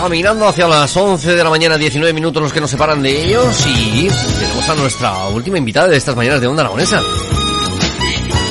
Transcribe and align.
Caminando 0.00 0.48
hacia 0.48 0.66
las 0.66 0.96
11 0.96 1.36
de 1.36 1.44
la 1.44 1.50
mañana, 1.50 1.76
19 1.76 2.14
minutos 2.14 2.42
los 2.42 2.54
que 2.54 2.60
nos 2.62 2.70
separan 2.70 3.02
de 3.02 3.22
ellos 3.22 3.66
y 3.66 4.08
tenemos 4.40 4.66
a 4.66 4.74
nuestra 4.74 5.26
última 5.26 5.58
invitada 5.58 5.88
de 5.88 5.98
estas 5.98 6.16
mañanas 6.16 6.40
de 6.40 6.46
Onda 6.46 6.62
Aragonesa. 6.62 7.02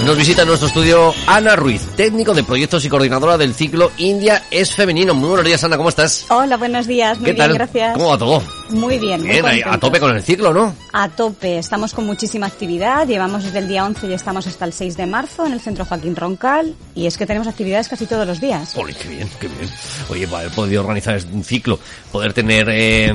Nos 0.05 0.17
visita 0.17 0.43
en 0.43 0.47
nuestro 0.47 0.69
estudio 0.69 1.13
Ana 1.27 1.57
Ruiz, 1.57 1.81
técnico 1.97 2.33
de 2.33 2.43
proyectos 2.43 2.85
y 2.85 2.89
coordinadora 2.89 3.37
del 3.37 3.53
ciclo 3.53 3.91
India 3.97 4.43
es 4.49 4.73
Femenino. 4.73 5.13
Muy 5.13 5.27
buenos 5.27 5.45
días, 5.45 5.61
Ana, 5.63 5.75
¿cómo 5.75 5.89
estás? 5.89 6.25
Hola, 6.29 6.55
buenos 6.55 6.87
días. 6.87 7.17
Muy 7.17 7.25
¿Qué 7.25 7.33
bien, 7.33 7.47
tal? 7.47 7.53
gracias. 7.53 7.93
¿Cómo 7.93 8.07
va 8.09 8.17
todo? 8.17 8.41
Muy 8.69 8.97
bien, 8.97 9.21
muy 9.21 9.29
Bien, 9.29 9.45
a 9.65 9.77
tope 9.77 9.99
con 9.99 10.15
el 10.15 10.23
ciclo, 10.23 10.53
¿no? 10.53 10.73
A 10.93 11.09
tope. 11.09 11.57
Estamos 11.57 11.93
con 11.93 12.05
muchísima 12.05 12.47
actividad. 12.47 13.07
Llevamos 13.07 13.43
desde 13.43 13.59
el 13.59 13.67
día 13.67 13.85
11 13.85 14.07
y 14.07 14.13
estamos 14.13 14.47
hasta 14.47 14.63
el 14.65 14.73
6 14.73 14.95
de 14.95 15.05
marzo 15.05 15.45
en 15.45 15.53
el 15.53 15.59
Centro 15.59 15.83
Joaquín 15.85 16.15
Roncal. 16.15 16.75
Y 16.95 17.05
es 17.05 17.17
que 17.17 17.25
tenemos 17.25 17.47
actividades 17.47 17.89
casi 17.89 18.05
todos 18.05 18.25
los 18.25 18.39
días. 18.39 18.71
Joder, 18.73 18.95
qué 18.95 19.09
bien, 19.09 19.29
qué 19.39 19.47
bien. 19.47 19.69
Oye, 20.09 20.27
para 20.27 20.43
haber 20.43 20.53
podido 20.53 20.81
organizar 20.81 21.19
un 21.31 21.43
ciclo, 21.43 21.77
poder 22.11 22.31
tener, 22.33 22.67
eh, 22.71 23.11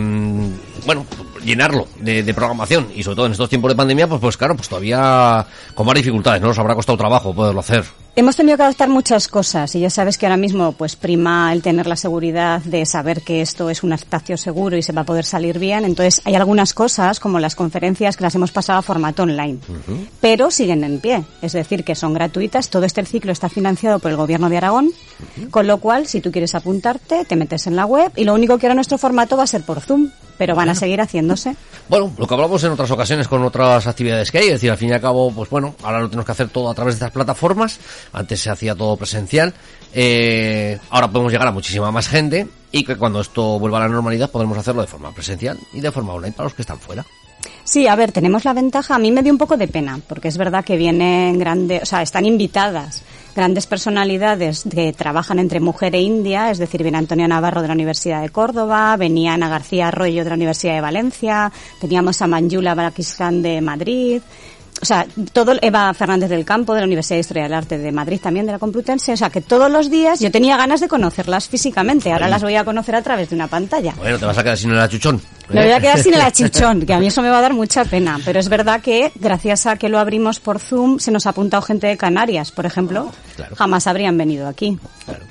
bueno, 0.85 1.07
llenarlo 1.45 1.87
de, 2.01 2.23
de 2.23 2.35
programación 2.35 2.89
y 2.95 3.03
sobre 3.03 3.17
todo 3.17 3.27
en 3.27 3.33
estos 3.33 3.49
tiempos 3.49 3.71
de 3.71 3.77
pandemia, 3.77 4.07
pues, 4.07 4.21
pues 4.21 4.37
claro, 4.37 4.57
pues 4.57 4.69
todavía 4.69 5.47
con 5.75 5.87
más 5.87 5.95
dificultades, 5.95 6.41
¿no? 6.41 6.49
Nos 6.49 6.59
habrá 6.59 6.75
costado 6.75 6.99
trabajo 6.99 7.35
poderlo 7.35 7.61
hacer. 7.61 7.85
Hemos 8.17 8.37
tenido 8.37 8.57
que 8.57 8.63
adaptar 8.63 8.89
muchas 8.89 9.27
cosas 9.27 9.75
y 9.75 9.81
ya 9.81 9.91
sabes 9.91 10.19
que 10.19 10.27
ahora 10.27 10.37
mismo 10.37 10.71
pues 10.71 10.95
prima 10.95 11.53
el 11.53 11.63
tener 11.63 11.89
la 11.89 11.97
seguridad 11.97 12.63
de 12.63 12.87
saber 12.87 13.23
que 13.23 13.43
esto 13.43 13.71
es 13.71 13.83
un 13.83 13.93
espacio 13.93 14.37
seguro 14.37 14.77
y 14.77 14.83
se 14.83 14.93
va 14.93 15.01
a 15.01 15.05
poder 15.05 15.25
salir 15.25 15.59
bien. 15.59 15.85
Entonces 15.85 16.23
hay 16.25 16.37
algunas 16.37 16.75
cosas 16.75 17.19
como 17.19 17.41
las 17.41 17.57
conferencias 17.57 18.17
que 18.17 18.23
las 18.23 18.37
hemos 18.37 18.53
pasado 18.53 18.79
a 18.79 18.83
formato 18.83 19.25
online, 19.25 19.59
pero 20.21 20.53
siguen 20.53 20.85
en 20.85 21.01
pie. 21.01 21.25
Es 21.43 21.55
decir, 21.55 21.83
que 21.83 21.97
son 21.97 22.15
gratuitas. 22.15 22.71
Todo 22.71 22.85
este 22.85 23.05
ciclo 23.05 23.33
está 23.33 23.49
financiado 23.49 23.99
por 23.99 24.13
el 24.13 24.17
Gobierno 24.17 24.49
de 24.49 24.59
Aragón, 24.59 24.93
con 25.51 25.67
lo 25.67 25.79
cual 25.79 26.07
si 26.07 26.21
tú 26.21 26.31
quieres 26.31 26.55
apuntarte 26.55 27.25
te 27.25 27.35
metes 27.35 27.67
en 27.67 27.75
la 27.75 27.85
web 27.85 28.13
y 28.15 28.23
lo 28.23 28.35
único 28.35 28.59
que 28.59 28.67
ahora 28.67 28.77
nuestro 28.77 28.97
formato 28.97 29.37
va 29.37 29.43
a 29.43 29.49
ser 29.49 29.63
por 29.63 29.81
Zoom, 29.81 30.11
pero 30.39 30.55
van 30.55 30.69
a 30.69 30.75
seguir 30.75 31.01
haciéndose. 31.01 31.57
Bueno, 31.89 32.13
lo 32.17 32.27
que 32.27 32.35
hablamos 32.35 32.63
en 32.65 32.73
otras 32.73 32.91
ocasiones 32.91 33.29
con 33.29 33.43
otras 33.43 33.87
actividades 33.87 34.31
que 34.31 34.39
hay, 34.39 34.47
es 34.47 34.53
decir, 34.53 34.71
al 34.71 34.79
fin 34.79 34.91
y 34.91 34.93
al 34.93 35.01
cabo, 35.01 35.31
pues 35.33 35.51
bueno, 35.51 35.75
ahora 35.83 36.01
lo 36.01 36.09
tenemos 36.09 36.27
que 36.27 36.33
hacer 36.33 36.49
todo 36.49 36.71
a 36.71 36.75
través 36.75 36.95
de 36.95 36.99
estas 36.99 37.13
plataformas, 37.13 37.79
antes 38.13 38.41
se 38.41 38.51
hacía 38.51 38.75
todo 38.75 38.97
presencial, 38.97 39.55
eh, 39.93 40.79
ahora 40.91 41.09
podemos 41.09 41.33
llegar 41.33 41.49
a 41.49 41.53
muchísima 41.53 41.91
más 41.91 42.09
gente 42.09 42.49
y 42.73 42.85
que 42.85 42.97
cuando 42.97 43.21
esto 43.21 43.59
vuelva 43.59 43.79
a 43.79 43.83
la 43.83 43.89
normalidad 43.89 44.31
podremos 44.31 44.59
hacerlo 44.59 44.83
de 44.83 44.89
forma 44.89 45.13
presencial 45.13 45.59
y 45.73 45.81
de 45.81 45.93
forma 45.93 46.15
online 46.15 46.33
para 46.33 46.45
los 46.45 46.55
que 46.55 46.63
están 46.63 46.79
fuera. 46.79 47.05
Sí, 47.65 47.87
a 47.87 47.97
ver, 47.97 48.13
tenemos 48.13 48.45
la 48.45 48.53
ventaja. 48.53 48.95
A 48.95 48.99
mí 48.99 49.11
me 49.11 49.23
dio 49.23 49.33
un 49.33 49.39
poco 49.39 49.57
de 49.57 49.69
pena, 49.69 49.99
porque 50.09 50.29
es 50.29 50.37
verdad 50.37 50.65
que 50.65 50.77
vienen 50.77 51.39
grandes, 51.39 51.83
o 51.83 51.87
sea, 51.87 52.03
están 52.03 52.27
invitadas 52.27 53.03
grandes 53.35 53.67
personalidades 53.67 54.65
que 54.71 54.93
trabajan 54.93 55.39
entre 55.39 55.61
mujer 55.61 55.95
e 55.95 56.01
India, 56.01 56.51
es 56.51 56.59
decir, 56.59 56.83
viene 56.83 56.99
Antonio 56.99 57.29
Navarro 57.29 57.63
de 57.63 57.69
la 57.69 57.75
Universidad 57.75 58.23
de 58.23 58.31
Córdoba, 58.31 58.97
venía 58.97 59.35
Ana 59.35 59.49
García 59.49 59.89
Arroyo 59.89 60.25
de 60.25 60.31
la 60.31 60.37
Universidad 60.37 60.75
de 60.75 60.81
Valencia, 60.81 61.53
teníamos 61.81 62.21
a 62.23 62.27
Manjula 62.27 62.75
Barakishan 62.75 63.43
de 63.43 63.61
Madrid, 63.61 64.23
o 64.83 64.85
sea, 64.85 65.07
todo 65.33 65.55
Eva 65.63 65.95
Fernández 65.95 66.29
del 66.29 66.45
Campo 66.45 66.75
de 66.75 66.81
la 66.81 66.87
Universidad 66.87 67.17
de 67.17 67.21
Historia 67.21 67.43
del 67.45 67.55
Arte 67.55 67.79
de 67.79 67.93
Madrid 67.93 68.21
también 68.23 68.47
de 68.47 68.53
la 68.53 68.59
Complutense, 68.59 69.13
o 69.13 69.17
sea, 69.17 69.31
que 69.31 69.41
todos 69.41 69.71
los 69.71 69.91
días 69.91 70.21
yo 70.21 70.31
tenía 70.31 70.57
ganas 70.57 70.81
de 70.81 70.89
conocerlas 70.89 71.49
físicamente, 71.49 72.13
ahora 72.13 72.29
las 72.29 72.43
voy 72.43 72.57
a 72.57 72.65
conocer 72.65 72.95
a 72.95 73.03
través 73.03 73.31
de 73.31 73.37
una 73.37 73.47
pantalla. 73.47 73.95
Bueno, 73.97 74.19
te 74.19 74.27
vas 74.27 74.39
a 74.39 74.43
quedar 74.43 74.59
sin 74.59 74.71
el 74.71 74.81
achuchón. 74.81 75.21
Me 75.49 75.63
voy 75.63 75.73
a 75.73 75.81
quedar 75.81 75.99
sin 76.03 76.15
el 76.15 76.21
achichón, 76.23 76.87
que 76.87 76.95
a 76.95 76.99
mí 76.99 77.07
eso 77.09 77.23
me 77.23 77.31
va 77.31 77.39
a 77.39 77.43
dar 77.43 77.55
mucha 77.55 77.85
pena. 77.85 78.19
Pero 78.25 78.41
es 78.41 78.49
verdad 78.49 78.81
que, 78.81 79.13
gracias 79.15 79.67
a 79.67 79.77
que 79.77 79.89
lo 79.89 79.99
abrimos 79.99 80.41
por 80.41 80.59
Zoom, 80.59 80.99
se 80.99 81.11
nos 81.11 81.27
ha 81.27 81.31
apuntado 81.31 81.63
gente 81.63 81.87
de 81.87 81.97
Canarias, 81.97 82.53
por 82.53 82.67
ejemplo. 82.67 83.13
Claro. 83.37 83.57
Jamás 83.57 83.87
habrían 83.87 84.17
venido 84.17 84.49
aquí. 84.49 84.79
Claro. 85.05 85.25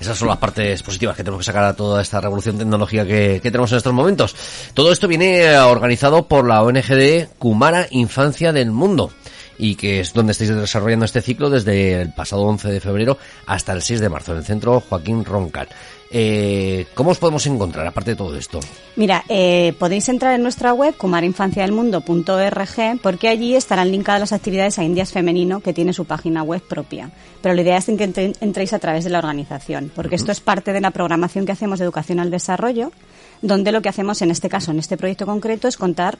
Esas 0.00 0.16
son 0.16 0.28
las 0.28 0.38
partes 0.38 0.82
positivas 0.82 1.14
que 1.14 1.22
tenemos 1.22 1.40
que 1.40 1.46
sacar 1.46 1.64
a 1.64 1.76
toda 1.76 2.00
esta 2.00 2.20
revolución 2.20 2.56
tecnológica 2.56 3.04
que, 3.04 3.40
que 3.42 3.50
tenemos 3.50 3.70
en 3.70 3.78
estos 3.78 3.92
momentos. 3.92 4.34
Todo 4.72 4.92
esto 4.92 5.06
viene 5.06 5.42
eh, 5.42 5.58
organizado 5.58 6.26
por 6.26 6.46
la 6.48 6.62
ONG 6.62 6.86
de 6.86 7.28
Kumara 7.38 7.86
Infancia 7.90 8.52
del 8.52 8.70
Mundo 8.70 9.12
y 9.58 9.74
que 9.74 10.00
es 10.00 10.14
donde 10.14 10.32
estáis 10.32 10.54
desarrollando 10.54 11.04
este 11.04 11.20
ciclo 11.20 11.50
desde 11.50 12.00
el 12.00 12.14
pasado 12.14 12.42
11 12.42 12.68
de 12.68 12.80
febrero 12.80 13.18
hasta 13.46 13.74
el 13.74 13.82
6 13.82 14.00
de 14.00 14.08
marzo 14.08 14.32
en 14.32 14.38
el 14.38 14.44
centro 14.44 14.80
Joaquín 14.80 15.24
Roncal. 15.24 15.68
Eh, 16.12 16.86
¿Cómo 16.94 17.10
os 17.10 17.18
podemos 17.18 17.46
encontrar 17.46 17.86
aparte 17.86 18.10
de 18.10 18.16
todo 18.16 18.36
esto? 18.36 18.58
Mira, 18.96 19.24
eh, 19.28 19.74
podéis 19.78 20.08
entrar 20.08 20.34
en 20.34 20.42
nuestra 20.42 20.74
web, 20.74 20.96
cumarinfanciadelmundo.org, 20.96 23.00
porque 23.00 23.28
allí 23.28 23.54
estarán 23.54 23.92
linkadas 23.92 24.20
las 24.20 24.32
actividades 24.32 24.78
a 24.78 24.84
Indias 24.84 25.12
Femenino, 25.12 25.60
que 25.60 25.72
tiene 25.72 25.92
su 25.92 26.06
página 26.06 26.42
web 26.42 26.62
propia. 26.62 27.10
Pero 27.40 27.54
la 27.54 27.62
idea 27.62 27.76
es 27.76 27.84
que 27.86 28.02
entre- 28.04 28.32
entréis 28.40 28.72
a 28.72 28.80
través 28.80 29.04
de 29.04 29.10
la 29.10 29.18
organización, 29.18 29.92
porque 29.94 30.16
esto 30.16 30.32
es 30.32 30.40
parte 30.40 30.72
de 30.72 30.80
la 30.80 30.90
programación 30.90 31.46
que 31.46 31.52
hacemos 31.52 31.78
de 31.78 31.84
educación 31.84 32.18
al 32.18 32.30
desarrollo, 32.32 32.90
donde 33.40 33.70
lo 33.70 33.80
que 33.80 33.88
hacemos 33.88 34.20
en 34.22 34.32
este 34.32 34.48
caso, 34.48 34.72
en 34.72 34.80
este 34.80 34.96
proyecto 34.96 35.26
concreto, 35.26 35.68
es 35.68 35.76
contar 35.76 36.18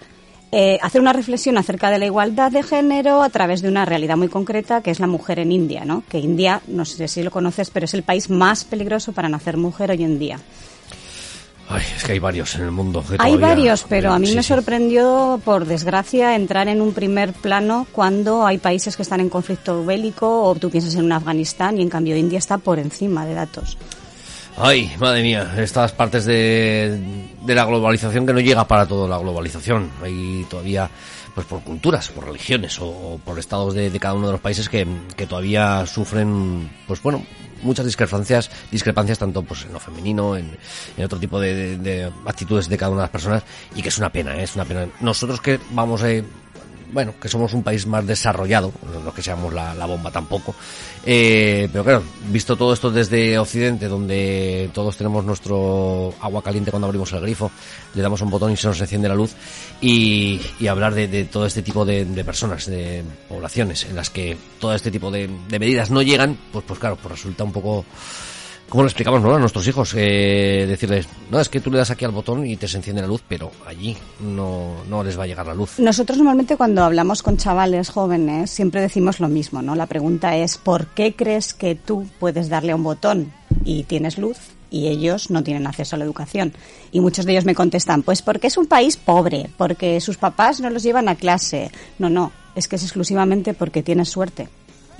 eh, 0.53 0.78
hacer 0.83 1.00
una 1.00 1.12
reflexión 1.12 1.56
acerca 1.59 1.91
de 1.91 1.99
la 1.99 2.06
igualdad 2.06 2.50
de 2.50 2.62
género 2.62 3.22
a 3.22 3.28
través 3.31 3.62
de 3.62 3.69
una 3.69 3.84
realidad 3.84 4.16
muy 4.16 4.28
concreta 4.28 4.81
que 4.83 4.91
es 4.91 4.99
la 5.00 5.06
mujer 5.06 5.38
en 5.38 5.53
India, 5.53 5.84
¿no? 5.84 6.03
Que 6.09 6.19
India, 6.19 6.61
no 6.66 6.84
sé 6.84 7.06
si 7.09 7.22
lo 7.22 7.31
conoces, 7.31 7.71
pero 7.71 7.84
es 7.84 7.94
el 7.94 8.03
país 8.03 8.28
más 8.31 8.65
peligroso 8.65 9.12
para 9.12 9.28
nacer 9.28 9.56
mujer 9.56 9.91
hoy 9.93 10.03
en 10.03 10.19
día. 10.19 10.39
Ay, 11.72 11.83
es 11.97 12.03
que 12.03 12.10
hay 12.12 12.19
varios 12.19 12.56
en 12.56 12.62
el 12.62 12.72
mundo. 12.72 13.00
que 13.06 13.12
Hay 13.21 13.34
todavía- 13.34 13.47
varios, 13.47 13.84
pero 13.89 14.12
a 14.12 14.19
mí 14.19 14.27
Sí, 14.27 14.34
me 14.34 14.43
sorprendió, 14.43 15.41
por 15.44 15.66
desgracia, 15.66 16.34
entrar 16.34 16.66
en 16.66 16.81
un 16.81 16.93
primer 16.93 17.33
plano 17.33 17.87
cuando 17.93 18.44
hay 18.44 18.59
países 18.59 18.97
que 18.97 19.03
están 19.03 19.21
en 19.21 19.28
conflicto 19.28 19.84
bélico 19.84 20.43
o 20.43 20.56
tú 20.56 20.69
piensas 20.69 20.97
en 20.97 21.05
un 21.05 21.12
Afganistán 21.12 21.78
y 21.78 21.83
en 21.83 21.89
cambio 21.89 22.16
India 22.16 22.39
está 22.41 22.59
por 22.59 22.81
encima 22.81 23.25
de 23.25 23.34
datos. 23.34 23.78
Ay, 24.56 24.93
madre 24.99 25.22
mía, 25.22 25.55
estas 25.56 25.93
partes 25.93 26.25
de, 26.27 26.99
de 27.43 27.55
la 27.55 27.65
globalización 27.65 28.27
que 28.27 28.33
no 28.33 28.41
llega 28.41 28.66
para 28.66 28.87
toda 28.87 29.09
la 29.09 29.16
globalización. 29.19 29.91
Hay 30.03 30.47
todavía, 30.50 30.91
pues 31.34 31.47
por 31.47 31.62
culturas, 31.62 32.09
por 32.11 32.27
religiones 32.27 32.78
o, 32.81 33.19
por 33.25 33.39
estados 33.39 33.75
de, 33.75 33.89
de 33.91 34.00
cada 34.00 34.15
uno 34.15 34.27
de 34.27 34.33
los 34.33 34.41
países 34.41 34.69
que, 34.69 34.87
que 35.16 35.27
todavía 35.27 35.87
sufren, 35.87 36.69
pues 36.87 37.00
bueno, 37.03 37.25
muchas 37.62 37.87
discrepancias, 37.87 38.50
discrepancias 38.71 39.19
tanto 39.19 39.43
pues 39.43 39.65
en 39.65 39.72
lo 39.72 39.81
femenino, 39.81 40.37
en, 40.37 40.50
en 40.97 41.05
otro 41.05 41.19
tipo 41.19 41.41
de, 41.41 41.55
de- 41.55 41.78
de 41.78 42.12
actitudes 42.27 42.69
de 42.69 42.77
cada 42.77 42.91
una 42.91 43.00
de 43.03 43.05
las 43.05 43.10
personas 43.10 43.43
y 43.75 43.81
que 43.83 43.89
es 43.89 43.97
una 43.99 44.10
pena, 44.12 44.37
¿eh? 44.39 44.43
es 44.43 44.55
una 44.56 44.66
pena. 44.66 44.87
Nosotros 45.00 45.41
que 45.41 45.59
vamos 45.71 46.03
a 46.03 46.09
bueno, 46.93 47.15
que 47.21 47.28
somos 47.28 47.53
un 47.55 47.62
país 47.62 47.87
más 47.87 48.06
desarrollado, 48.06 48.73
no 49.05 49.12
que 49.12 49.23
seamos 49.23 49.53
la, 49.53 49.75
la 49.75 49.87
bomba 49.87 50.11
tampoco, 50.11 50.55
eh, 51.05 51.69
pero 51.73 51.84
claro, 51.84 52.03
visto 52.28 52.56
todo 52.56 52.73
esto 52.73 52.91
desde 52.91 53.39
Occidente, 53.39 53.89
donde 53.89 54.71
todos 54.73 54.97
tenemos 54.97 55.25
nuestro 55.25 56.15
agua 56.21 56.43
caliente 56.43 56.71
cuando 56.71 56.87
abrimos 56.87 57.12
el 57.12 57.21
grifo, 57.21 57.51
le 57.95 58.03
damos 58.03 58.21
un 58.21 58.31
botón 58.31 58.53
y 58.53 58.56
se 58.56 58.67
nos 58.67 58.81
enciende 58.81 59.09
la 59.09 59.15
luz, 59.15 59.34
y, 59.81 60.41
y 60.59 60.66
hablar 60.66 60.95
de, 60.95 61.09
de 61.09 61.25
todo 61.25 61.47
este 61.47 61.63
tipo 61.63 61.84
de, 61.84 62.04
de 62.04 62.25
personas, 62.25 62.66
de 62.66 63.03
poblaciones, 63.28 63.84
en 63.84 63.97
las 63.97 64.10
que 64.10 64.37
todo 64.59 64.75
este 64.75 64.91
tipo 64.91 65.10
de, 65.10 65.31
de 65.48 65.59
medidas 65.59 65.91
no 65.91 66.03
llegan, 66.03 66.39
pues, 66.53 66.65
pues 66.66 66.78
claro, 66.78 66.97
pues 66.97 67.13
resulta 67.13 67.45
un 67.45 67.53
poco... 67.53 67.84
¿Cómo 68.71 68.84
lo 68.84 68.89
explicamos 68.89 69.25
a 69.25 69.39
nuestros 69.41 69.67
hijos? 69.67 69.95
Eh, 69.97 70.65
decirles, 70.69 71.09
no, 71.28 71.41
es 71.41 71.49
que 71.49 71.61
tú 71.61 71.72
le 71.72 71.78
das 71.78 71.91
aquí 71.91 72.05
al 72.05 72.13
botón 72.13 72.47
y 72.47 72.57
te 72.57 72.69
se 72.69 72.77
enciende 72.77 73.03
la 73.03 73.09
luz, 73.09 73.21
pero 73.27 73.51
allí 73.67 73.97
no, 74.21 74.84
no 74.89 75.03
les 75.03 75.19
va 75.19 75.25
a 75.25 75.27
llegar 75.27 75.45
la 75.45 75.55
luz. 75.55 75.81
Nosotros 75.81 76.19
normalmente 76.19 76.57
cuando 76.57 76.84
hablamos 76.84 77.25
con 77.25 77.37
chavales 77.37 77.91
jóvenes 77.91 78.49
siempre 78.53 78.81
decimos 78.81 79.19
lo 79.19 79.27
mismo, 79.27 79.61
¿no? 79.61 79.75
La 79.75 79.87
pregunta 79.87 80.37
es 80.37 80.57
¿por 80.57 80.87
qué 80.87 81.17
crees 81.17 81.53
que 81.53 81.75
tú 81.75 82.07
puedes 82.21 82.49
darle 82.49 82.71
a 82.71 82.77
un 82.77 82.84
botón 82.84 83.33
y 83.65 83.83
tienes 83.83 84.19
luz 84.19 84.39
y 84.71 84.87
ellos 84.87 85.33
no 85.33 85.43
tienen 85.43 85.66
acceso 85.66 85.97
a 85.97 85.99
la 85.99 86.05
educación? 86.05 86.53
Y 86.93 87.01
muchos 87.01 87.27
de 87.27 87.33
ellos 87.33 87.47
me 87.47 87.57
contestan, 87.57 88.05
pues 88.05 88.23
porque 88.23 88.47
es 88.47 88.57
un 88.57 88.66
país 88.66 88.97
pobre, 88.97 89.51
porque 89.57 90.01
sus 90.01 90.16
papás 90.16 90.61
no 90.61 90.71
los 90.71 90.84
llevan 90.84 91.09
a 91.09 91.16
clase. 91.16 91.73
No, 91.99 92.09
no, 92.09 92.31
es 92.55 92.69
que 92.69 92.77
es 92.77 92.84
exclusivamente 92.84 93.53
porque 93.53 93.83
tienes 93.83 94.11
suerte 94.11 94.49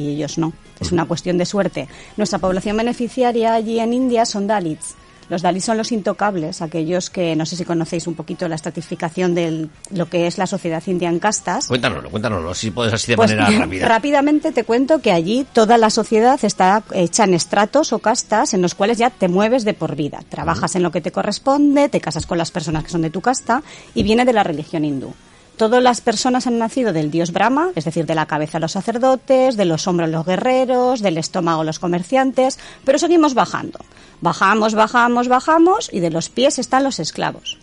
y 0.01 0.09
ellos 0.15 0.39
no. 0.39 0.53
Es 0.81 0.93
una 0.93 1.05
cuestión 1.05 1.39
de 1.39 1.47
suerte. 1.47 1.89
Nuestra 2.17 2.39
población 2.39 2.77
beneficiaria 2.77 3.55
allí 3.55 3.81
en 3.81 3.93
India 3.93 4.25
son 4.25 4.47
Dalits. 4.47 4.95
Los 5.29 5.43
Dalí 5.43 5.61
son 5.61 5.77
los 5.77 5.93
intocables, 5.93 6.61
aquellos 6.61 7.09
que 7.09 7.37
no 7.37 7.47
sé 7.47 7.55
si 7.55 7.65
conocéis 7.65 8.09
un 8.09 8.17
poquito 8.17 8.49
la 8.49 8.57
estratificación 8.57 9.33
de 9.33 9.69
lo 9.93 10.09
que 10.11 10.27
es 10.27 10.39
la 10.39 10.49
sociedad 10.49 10.83
india 10.89 11.09
en 11.09 11.21
castas. 11.21 11.69
Cuéntanoslo, 11.69 12.11
cuéntanoslo, 12.11 12.53
si 12.53 12.73
puedes 12.73 12.93
así 12.93 13.13
de 13.13 13.17
Pues, 13.17 13.31
manera 13.37 13.59
rápida. 13.65 13.87
Rápidamente 13.87 14.51
te 14.51 14.65
cuento 14.65 15.01
que 15.01 15.13
allí 15.13 15.47
toda 15.53 15.79
la 15.79 15.91
sociedad 15.91 16.41
está 16.43 16.83
hecha 16.93 17.23
en 17.23 17.35
estratos 17.35 17.93
o 17.93 18.01
castas 18.01 18.55
en 18.55 18.63
los 18.63 18.75
cuales 18.75 18.99
ya 18.99 19.11
te 19.11 19.29
mueves 19.29 19.65
de 19.65 19.73
por 19.73 19.95
vida. 19.95 20.19
Trabajas 20.29 20.75
en 20.75 20.83
lo 20.83 20.91
que 20.91 21.01
te 21.01 21.13
corresponde, 21.13 21.89
te 21.89 22.01
casas 22.01 22.27
con 22.27 22.37
las 22.37 22.51
personas 22.51 22.83
que 22.83 22.91
son 22.91 23.03
de 23.03 23.11
tu 23.11 23.21
casta 23.21 23.63
y 23.95 24.03
viene 24.03 24.25
de 24.25 24.33
la 24.33 24.43
religión 24.43 24.85
hindú. 24.85 25.15
Todas 25.61 25.83
las 25.83 26.01
personas 26.01 26.47
han 26.47 26.57
nacido 26.57 26.95
del 26.95 27.11
dios 27.11 27.33
Brahma, 27.33 27.73
es 27.75 27.85
decir, 27.85 28.07
de 28.07 28.15
la 28.15 28.25
cabeza 28.25 28.59
los 28.59 28.73
sacerdotes, 28.73 29.59
de 29.59 29.67
los 29.67 29.87
hombros 29.87 30.09
los 30.09 30.25
guerreros, 30.25 31.03
del 31.03 31.19
estómago 31.19 31.65
los 31.65 31.79
comerciantes, 31.79 32.59
pero 32.83 32.99
seguimos 32.99 33.35
bajando. 33.35 33.79
Bajamos, 34.23 34.75
bajamos, 34.75 35.29
bajamos 35.29 35.91
y 35.93 36.01
de 36.01 36.09
los 36.09 36.31
pies 36.31 36.59
están 36.59 36.83
los 36.83 36.99
esclavos. 36.99 37.59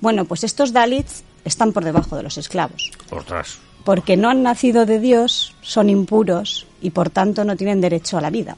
Bueno, 0.00 0.24
pues 0.24 0.44
estos 0.44 0.72
Dalits 0.72 1.24
están 1.44 1.74
por 1.74 1.84
debajo 1.84 2.16
de 2.16 2.22
los 2.22 2.38
esclavos 2.38 2.90
Ostras. 3.10 3.58
porque 3.84 4.16
no 4.16 4.30
han 4.30 4.42
nacido 4.42 4.86
de 4.86 4.98
Dios, 4.98 5.54
son 5.60 5.90
impuros 5.90 6.66
y 6.80 6.88
por 6.88 7.10
tanto 7.10 7.44
no 7.44 7.54
tienen 7.56 7.82
derecho 7.82 8.16
a 8.16 8.22
la 8.22 8.30
vida. 8.30 8.56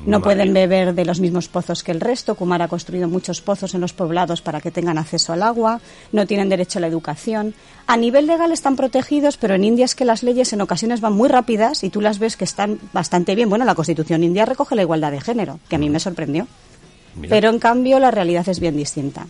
No 0.00 0.20
Vale. 0.20 0.22
pueden 0.22 0.52
beber 0.52 0.94
de 0.94 1.04
los 1.04 1.20
mismos 1.20 1.48
pozos 1.48 1.82
que 1.82 1.92
el 1.92 2.00
resto. 2.00 2.34
Kumar 2.34 2.60
ha 2.62 2.68
construido 2.68 3.08
muchos 3.08 3.40
pozos 3.40 3.74
en 3.74 3.80
los 3.80 3.92
poblados 3.92 4.42
para 4.42 4.60
que 4.60 4.70
tengan 4.70 4.98
acceso 4.98 5.32
al 5.32 5.42
agua. 5.42 5.80
No 6.12 6.26
tienen 6.26 6.48
derecho 6.48 6.78
a 6.78 6.80
la 6.80 6.88
educación. 6.88 7.54
A 7.86 7.96
nivel 7.96 8.26
legal 8.26 8.52
están 8.52 8.76
protegidos, 8.76 9.36
pero 9.36 9.54
en 9.54 9.64
India 9.64 9.84
es 9.84 9.94
que 9.94 10.04
las 10.04 10.22
leyes 10.22 10.52
en 10.52 10.60
ocasiones 10.60 11.00
van 11.00 11.14
muy 11.14 11.28
rápidas 11.28 11.84
y 11.84 11.90
tú 11.90 12.00
las 12.00 12.18
ves 12.18 12.36
que 12.36 12.44
están 12.44 12.78
bastante 12.92 13.34
bien. 13.34 13.48
Bueno, 13.48 13.64
la 13.64 13.74
Constitución 13.74 14.24
india 14.24 14.44
recoge 14.44 14.74
la 14.74 14.82
igualdad 14.82 15.12
de 15.12 15.20
género, 15.20 15.60
que 15.68 15.76
a 15.76 15.78
mí 15.78 15.88
me 15.88 16.00
sorprendió. 16.00 16.46
Mira. 17.14 17.30
Pero 17.30 17.48
en 17.48 17.58
cambio 17.58 17.98
la 17.98 18.10
realidad 18.10 18.48
es 18.48 18.60
bien 18.60 18.76
distinta. 18.76 19.26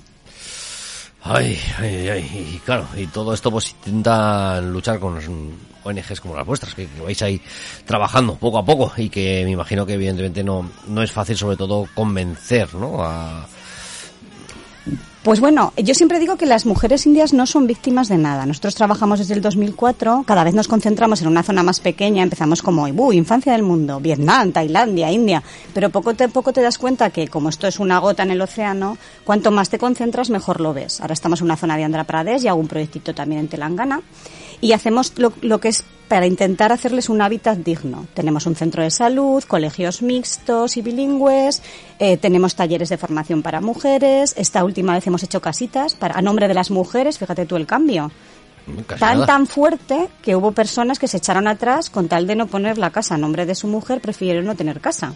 Ay, 1.26 1.58
ay, 1.78 2.08
ay, 2.10 2.52
y 2.54 2.58
claro, 2.58 2.86
y 2.94 3.06
todo 3.06 3.32
esto 3.32 3.50
pues 3.50 3.74
intentan 3.86 4.70
luchar 4.70 4.98
con 5.00 5.18
ONGs 5.82 6.20
como 6.20 6.36
las 6.36 6.44
vuestras, 6.44 6.74
que, 6.74 6.86
que 6.86 7.00
vais 7.00 7.22
ahí 7.22 7.40
trabajando 7.86 8.34
poco 8.34 8.58
a 8.58 8.64
poco 8.64 8.92
y 8.98 9.08
que 9.08 9.42
me 9.42 9.52
imagino 9.52 9.86
que 9.86 9.94
evidentemente 9.94 10.44
no, 10.44 10.70
no 10.86 11.02
es 11.02 11.10
fácil 11.10 11.38
sobre 11.38 11.56
todo 11.56 11.88
convencer, 11.94 12.74
¿no? 12.74 13.02
A, 13.02 13.46
Pues 15.24 15.40
bueno, 15.40 15.72
yo 15.78 15.94
siempre 15.94 16.18
digo 16.18 16.36
que 16.36 16.44
las 16.44 16.66
mujeres 16.66 17.06
indias 17.06 17.32
no 17.32 17.46
son 17.46 17.66
víctimas 17.66 18.08
de 18.08 18.18
nada. 18.18 18.44
Nosotros 18.44 18.74
trabajamos 18.74 19.20
desde 19.20 19.32
el 19.32 19.40
2004, 19.40 20.24
cada 20.26 20.44
vez 20.44 20.52
nos 20.52 20.68
concentramos 20.68 21.22
en 21.22 21.28
una 21.28 21.42
zona 21.42 21.62
más 21.62 21.80
pequeña, 21.80 22.22
empezamos 22.22 22.60
como, 22.60 22.82
"Uh, 22.82 23.12
infancia 23.14 23.52
del 23.52 23.62
mundo, 23.62 24.00
Vietnam, 24.00 24.52
Tailandia, 24.52 25.10
India, 25.10 25.42
pero 25.72 25.88
poco 25.88 26.12
te, 26.12 26.28
poco 26.28 26.52
te 26.52 26.60
das 26.60 26.76
cuenta 26.76 27.08
que 27.08 27.28
como 27.28 27.48
esto 27.48 27.66
es 27.66 27.80
una 27.80 28.00
gota 28.00 28.22
en 28.22 28.32
el 28.32 28.42
océano, 28.42 28.98
cuanto 29.24 29.50
más 29.50 29.70
te 29.70 29.78
concentras, 29.78 30.28
mejor 30.28 30.60
lo 30.60 30.74
ves. 30.74 31.00
Ahora 31.00 31.14
estamos 31.14 31.40
en 31.40 31.46
una 31.46 31.56
zona 31.56 31.78
de 31.78 31.84
Andhra 31.84 32.04
Pradesh 32.04 32.44
y 32.44 32.48
hago 32.48 32.60
un 32.60 32.68
proyectito 32.68 33.14
también 33.14 33.40
en 33.40 33.48
Telangana 33.48 34.02
y 34.60 34.72
hacemos 34.72 35.14
lo, 35.16 35.32
lo 35.40 35.58
que 35.58 35.68
es 35.68 35.84
para 36.08 36.26
intentar 36.26 36.72
hacerles 36.72 37.08
un 37.08 37.22
hábitat 37.22 37.58
digno. 37.58 38.06
Tenemos 38.14 38.46
un 38.46 38.54
centro 38.54 38.82
de 38.82 38.90
salud, 38.90 39.42
colegios 39.44 40.02
mixtos 40.02 40.76
y 40.76 40.82
bilingües, 40.82 41.62
eh, 41.98 42.16
tenemos 42.16 42.54
talleres 42.54 42.88
de 42.88 42.98
formación 42.98 43.42
para 43.42 43.60
mujeres. 43.60 44.34
Esta 44.36 44.64
última 44.64 44.94
vez 44.94 45.06
hemos 45.06 45.22
hecho 45.22 45.40
casitas 45.40 45.94
para, 45.94 46.18
a 46.18 46.22
nombre 46.22 46.48
de 46.48 46.54
las 46.54 46.70
mujeres, 46.70 47.18
fíjate 47.18 47.46
tú 47.46 47.56
el 47.56 47.66
cambio. 47.66 48.10
casi 48.86 49.00
Tan, 49.00 49.14
nada. 49.14 49.26
tan 49.26 49.46
fuerte 49.46 50.08
que 50.22 50.36
hubo 50.36 50.52
personas 50.52 50.98
que 50.98 51.08
se 51.08 51.18
echaron 51.18 51.48
atrás 51.48 51.90
con 51.90 52.08
tal 52.08 52.26
de 52.26 52.36
no 52.36 52.46
poner 52.46 52.78
la 52.78 52.90
casa 52.90 53.14
a 53.14 53.18
nombre 53.18 53.46
de 53.46 53.54
su 53.54 53.66
mujer, 53.66 54.00
prefirieron 54.00 54.44
no 54.44 54.54
tener 54.54 54.80
casa. 54.80 55.14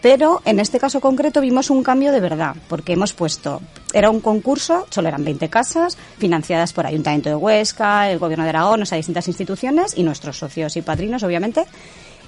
Pero 0.00 0.40
en 0.44 0.60
este 0.60 0.78
caso 0.78 1.00
concreto 1.00 1.40
vimos 1.40 1.70
un 1.70 1.82
cambio 1.82 2.12
de 2.12 2.20
verdad, 2.20 2.56
porque 2.68 2.94
hemos 2.94 3.12
puesto, 3.12 3.60
era 3.92 4.10
un 4.10 4.20
concurso, 4.20 4.86
solo 4.90 5.08
eran 5.08 5.24
20 5.24 5.48
casas, 5.50 5.98
financiadas 6.18 6.72
por 6.72 6.86
Ayuntamiento 6.86 7.28
de 7.28 7.36
Huesca, 7.36 8.10
el 8.10 8.18
Gobierno 8.18 8.44
de 8.44 8.50
Aragón, 8.50 8.82
o 8.82 8.86
sea, 8.86 8.96
distintas 8.96 9.28
instituciones 9.28 9.96
y 9.96 10.02
nuestros 10.02 10.38
socios 10.38 10.76
y 10.76 10.82
padrinos, 10.82 11.22
obviamente. 11.22 11.64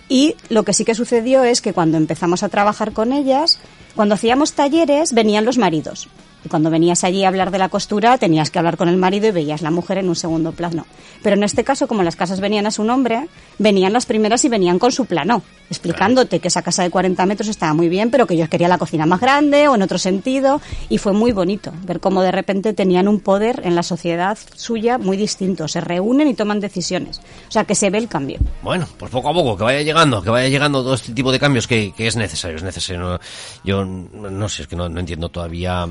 Y 0.08 0.36
lo 0.50 0.64
que 0.64 0.74
sí 0.74 0.84
que 0.84 0.94
sucedió 0.94 1.44
es 1.44 1.62
que 1.62 1.72
cuando 1.72 1.96
empezamos 1.96 2.42
a 2.42 2.50
trabajar 2.50 2.92
con 2.92 3.12
ellas, 3.12 3.58
cuando 3.96 4.14
hacíamos 4.14 4.52
talleres, 4.52 5.14
venían 5.14 5.44
los 5.44 5.56
maridos. 5.56 6.08
Y 6.44 6.48
cuando 6.48 6.70
venías 6.70 7.04
allí 7.04 7.24
a 7.24 7.28
hablar 7.28 7.50
de 7.50 7.58
la 7.58 7.68
costura, 7.68 8.18
tenías 8.18 8.50
que 8.50 8.58
hablar 8.58 8.76
con 8.76 8.88
el 8.88 8.96
marido 8.96 9.28
y 9.28 9.30
veías 9.30 9.62
la 9.62 9.70
mujer 9.70 9.98
en 9.98 10.08
un 10.08 10.16
segundo 10.16 10.52
plano. 10.52 10.86
Pero 11.22 11.36
en 11.36 11.44
este 11.44 11.64
caso, 11.64 11.86
como 11.86 12.02
las 12.02 12.16
casas 12.16 12.40
venían 12.40 12.66
a 12.66 12.70
su 12.70 12.82
nombre, 12.84 13.28
venían 13.58 13.92
las 13.92 14.06
primeras 14.06 14.44
y 14.44 14.48
venían 14.48 14.78
con 14.78 14.90
su 14.90 15.06
plano, 15.06 15.42
explicándote 15.70 16.40
que 16.40 16.48
esa 16.48 16.62
casa 16.62 16.82
de 16.82 16.90
40 16.90 17.24
metros 17.26 17.48
estaba 17.48 17.74
muy 17.74 17.88
bien, 17.88 18.10
pero 18.10 18.26
que 18.26 18.34
ellos 18.34 18.48
querían 18.48 18.70
la 18.70 18.78
cocina 18.78 19.06
más 19.06 19.20
grande 19.20 19.68
o 19.68 19.74
en 19.76 19.82
otro 19.82 19.98
sentido. 19.98 20.60
Y 20.88 20.98
fue 20.98 21.12
muy 21.12 21.32
bonito 21.32 21.72
ver 21.84 22.00
cómo 22.00 22.22
de 22.22 22.32
repente 22.32 22.72
tenían 22.72 23.06
un 23.06 23.20
poder 23.20 23.60
en 23.64 23.76
la 23.76 23.82
sociedad 23.82 24.36
suya 24.56 24.98
muy 24.98 25.16
distinto. 25.16 25.68
Se 25.68 25.80
reúnen 25.80 26.28
y 26.28 26.34
toman 26.34 26.60
decisiones. 26.60 27.20
O 27.48 27.52
sea, 27.52 27.64
que 27.64 27.74
se 27.74 27.90
ve 27.90 27.98
el 27.98 28.08
cambio. 28.08 28.38
Bueno, 28.62 28.86
pues 28.98 29.10
poco 29.10 29.28
a 29.28 29.32
poco, 29.32 29.56
que 29.56 29.64
vaya 29.64 29.82
llegando, 29.82 30.22
que 30.22 30.30
vaya 30.30 30.48
llegando 30.48 30.82
todo 30.82 30.94
este 30.94 31.12
tipo 31.12 31.30
de 31.30 31.38
cambios 31.38 31.66
que, 31.66 31.92
es 31.96 32.16
necesario, 32.16 32.56
es 32.56 32.62
necesario. 32.62 33.20
Yo 33.64 33.84
no 33.84 34.48
sé, 34.48 34.62
es 34.62 34.68
que 34.68 34.76
no, 34.76 34.86
entiendo 34.86 35.28
todavía, 35.28 35.86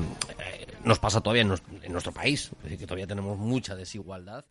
nos 0.84 0.98
pasa 0.98 1.20
todavía 1.20 1.42
en, 1.42 1.92
nuestro 1.92 2.12
país, 2.12 2.50
es 2.58 2.62
decir, 2.64 2.78
que 2.78 2.86
todavía 2.86 3.06
tenemos 3.06 3.38
mucha 3.38 3.74
desigualdad. 3.74 4.44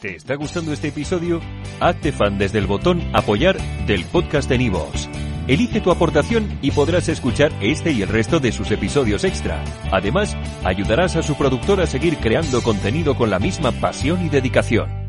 ¿Te 0.00 0.16
está 0.16 0.34
gustando 0.34 0.72
este 0.72 0.88
episodio? 0.88 1.40
Hazte 1.80 2.12
fan 2.12 2.38
desde 2.38 2.58
el 2.58 2.66
botón 2.66 3.02
Apoyar 3.14 3.56
del 3.86 4.04
podcast 4.04 4.48
de 4.48 4.58
Nivos. 4.58 5.08
Elige 5.48 5.80
tu 5.80 5.90
aportación 5.90 6.58
y 6.60 6.72
podrás 6.72 7.08
escuchar 7.08 7.52
este 7.60 7.92
y 7.92 8.02
el 8.02 8.08
resto 8.08 8.40
de 8.40 8.52
sus 8.52 8.70
episodios 8.72 9.24
extra. 9.24 9.62
Además, 9.92 10.36
ayudarás 10.64 11.16
a 11.16 11.22
su 11.22 11.36
productor 11.36 11.80
a 11.80 11.86
seguir 11.86 12.18
creando 12.18 12.62
contenido 12.62 13.16
con 13.16 13.30
la 13.30 13.38
misma 13.38 13.72
pasión 13.72 14.26
y 14.26 14.28
dedicación. 14.28 15.05